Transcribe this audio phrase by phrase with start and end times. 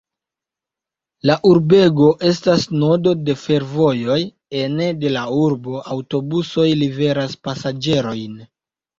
[1.29, 4.17] La urbego estas nodo de fervojoj,
[4.61, 8.41] ene de la urbo aŭtobusoj liveras la pasaĝerojn.